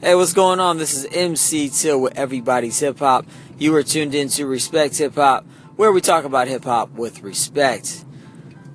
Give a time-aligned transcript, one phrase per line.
[0.00, 0.78] Hey, what's going on?
[0.78, 3.26] This is MC Till with Everybody's Hip Hop.
[3.58, 8.04] You are tuned into Respect Hip Hop, where we talk about hip hop with respect.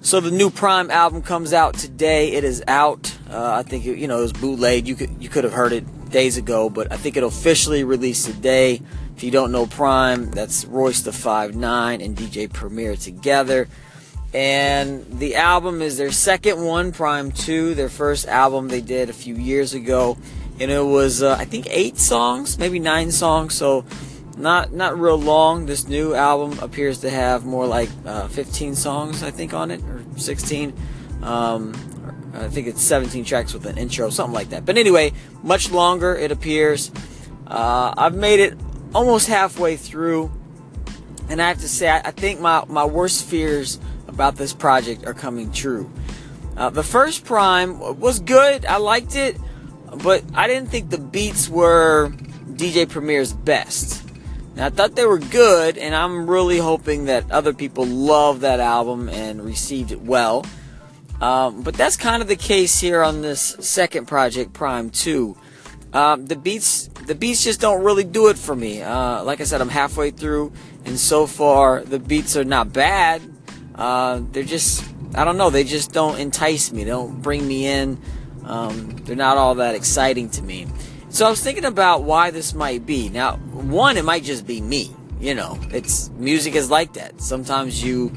[0.02, 2.34] So the new PRhyme album comes out today.
[2.34, 3.18] It is out.
[3.30, 4.86] Uh, I think it, you know it was bootleg.
[4.86, 8.26] You could you could have heard it days ago, but I think it'll officially released
[8.26, 8.82] today.
[9.16, 13.70] If you don't know PRhyme, that's Royce the Five Nine and DJ Premier together.
[14.34, 19.14] And the album is their second one, PRhyme Two, their first album they did a
[19.14, 20.18] few years ago
[20.60, 23.56] and it was uh, I think eight songs, maybe nine songs.
[23.56, 23.86] So
[24.38, 25.66] not not real long.
[25.66, 29.82] This new album appears to have more like uh, 15 songs, I think, on it,
[29.84, 30.74] or 16.
[31.22, 31.74] Um,
[32.34, 34.66] I think it's 17 tracks with an intro, something like that.
[34.66, 35.14] But anyway,
[35.44, 36.92] much longer it appears.
[37.46, 38.58] Uh, I've made it
[38.96, 40.32] almost halfway through,
[41.30, 43.80] and I have to say, I, I think my my worst fears
[44.14, 45.92] about this project are coming true.
[46.56, 48.66] Uh, the first PRhyme was good.
[48.66, 49.38] I liked it
[49.98, 52.12] but I didn't think the beats were
[52.52, 54.04] DJ Premier's best.
[54.56, 58.60] Now, I thought they were good, and I'm really hoping that other people love that
[58.60, 60.46] album and received it well.
[61.22, 65.38] Um, but that's kind of the case here on this second project, PRhyme 2.
[65.94, 68.82] Um, the beats, the beats just don't really do it for me.
[68.82, 70.52] Uh, like I said, I'm halfway through,
[70.86, 73.22] and so far the beats are not bad.
[73.76, 74.84] Uh, they're just,
[75.16, 76.84] I don't know, they just don't entice me.
[76.84, 78.00] They don't bring me in.
[78.46, 80.68] Um, they're not all that exciting to me.
[81.10, 83.10] So I was thinking about why this might be.
[83.10, 84.96] Now, one, it might just be me.
[85.20, 87.22] You know, it's music is like that.
[87.22, 88.12] Sometimes you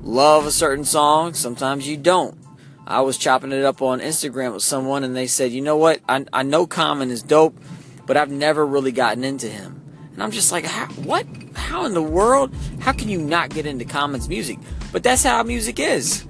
[0.00, 2.36] love a certain song, sometimes you don't.
[2.86, 6.00] I was chopping it up on Instagram with someone, and they said, "You know what?
[6.08, 7.56] I, I know Common is dope,
[8.04, 9.79] but I've never really gotten into him."
[10.20, 11.26] And I'm just like, how, "What?
[11.54, 12.54] How in the world?
[12.80, 14.58] How can you not get into Common's music?"
[14.92, 16.26] But that's how music is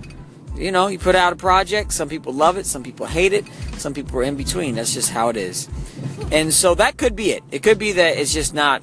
[0.61, 3.47] you know, you put out a project, some people love it, some people hate it,
[3.79, 4.75] some people are in between.
[4.75, 5.69] That's just how it is.
[6.31, 7.43] And so that could be it.
[7.51, 8.83] It could be that it's just not,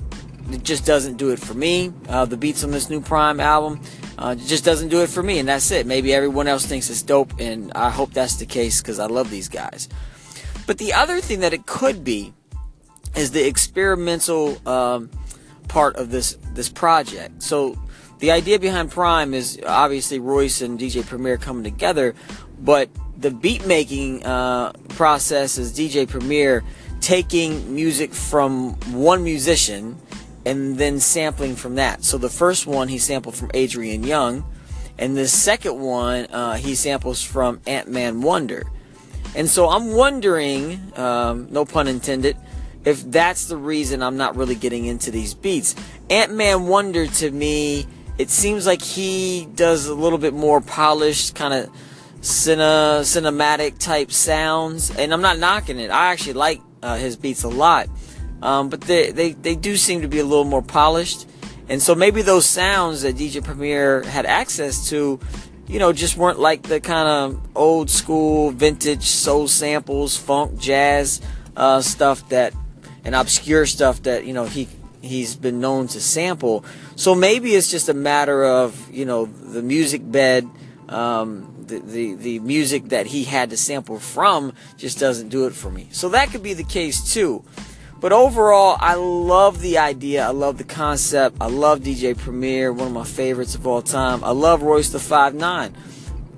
[0.50, 1.94] it just doesn't do it for me.
[2.10, 3.80] Uh, the beats on this new PRhyme album
[4.18, 5.86] uh, just doesn't do it for me, and that's it.
[5.86, 9.30] Maybe everyone else thinks it's dope, and I hope that's the case because I love
[9.30, 9.88] these guys.
[10.66, 12.34] But the other thing that it could be
[13.18, 15.10] is the experimental um,
[15.68, 17.42] part of this this project.
[17.44, 17.78] So
[18.20, 22.16] the idea behind PRhyme is obviously Royce and DJ Premier coming together,
[22.60, 26.64] but the beat making uh, process is DJ Premier
[27.02, 29.98] taking music from one musician
[30.46, 32.04] and then sampling from that.
[32.04, 34.44] So the first one he sampled from Adrian Younge,
[34.98, 38.64] and the second one uh, he samples from Antman Wonder.
[39.36, 42.38] And so I'm wondering, um, no pun intended,
[42.88, 45.76] if that's the reason I'm not really getting into these beats.
[46.10, 47.86] Antman Wonder to me
[48.18, 51.70] it seems like he does a little bit more polished, kind of
[52.22, 54.96] cine, cinematic type sounds.
[54.96, 55.92] And I'm not knocking it.
[55.92, 57.90] I actually like uh, his beats a lot.
[58.42, 61.28] Um, but they, they, they do seem to be a little more polished.
[61.70, 65.20] And so maybe those sounds that DJ Premier had access to,
[65.68, 71.22] you know, just weren't like the kind of old school vintage soul samples, funk, jazz
[71.56, 72.54] uh, stuff that,
[73.08, 74.68] and obscure stuff that, you know, he
[75.02, 76.66] he's been known to sample.
[76.98, 80.48] So maybe it's just a matter of you know the music bed,
[80.90, 85.54] um, the, the the music that he had to sample from just doesn't do it
[85.54, 85.88] for me.
[85.92, 87.46] So that could be the case too.
[88.02, 90.28] But overall, I love the idea.
[90.28, 91.38] I love the concept.
[91.40, 94.24] I love DJ Premier, one of my favorites of all time.
[94.24, 95.76] I love Royce the Five Nine,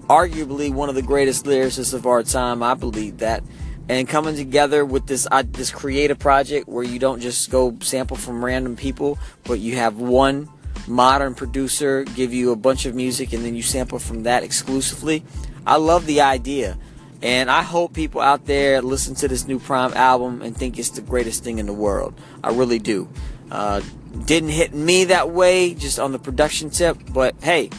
[0.03, 2.62] arguably one of the greatest lyricists of our time.
[2.62, 3.44] I believe that
[3.90, 8.16] and coming together with this uh, this creative project where you don't just go sample
[8.16, 10.48] from random people, but you have one
[10.88, 15.24] modern producer give you a bunch of music and then you sample from that exclusively.
[15.66, 16.78] I love the idea.
[17.22, 20.92] And I hope people out there listen to this new PRhyme album and think it's
[20.92, 22.18] the greatest thing in the world.
[22.42, 23.10] I really do.
[23.52, 23.82] Uh,
[24.26, 27.72] didn't hit me that way, just on the production tip, but hey,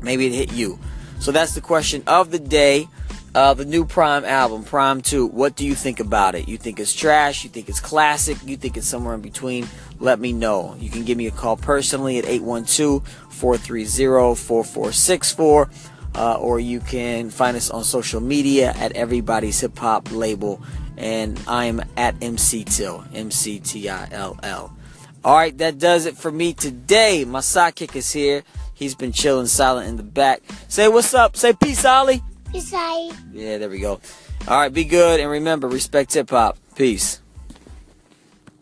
[0.00, 0.80] maybe it hit you.
[1.20, 2.88] So that's the question of the day.
[3.36, 5.26] Uh, the new PRhyme album, PRhyme 2.
[5.26, 6.48] What do you think about it?
[6.48, 7.44] You think it's trash?
[7.44, 8.38] You think it's classic?
[8.46, 9.68] You think it's somewhere in between?
[10.00, 10.74] Let me know.
[10.80, 15.70] You can give me a call personally at 812 430 4464.
[16.14, 20.62] Uh, or you can find us on social media at Everybody's Hip Hop Label.
[20.96, 24.74] And I'm at MC Till, M C T I L L.
[25.22, 27.26] All right, that does it for me today.
[27.26, 28.44] My sidekick is here.
[28.72, 30.40] He's been chilling silent in the back.
[30.68, 31.36] Say what's up.
[31.36, 32.22] Say peace, Ollie.
[32.52, 33.12] Peace, Ollie.
[33.32, 34.00] Yeah, there we go.
[34.48, 36.58] All right, be good and remember, respect hip hop.
[36.74, 37.20] Peace.